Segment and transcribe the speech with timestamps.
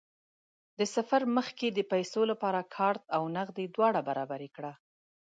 [0.77, 4.71] د سفر مخکې د پیسو لپاره کارت او نغدې دواړه برابرې کړه.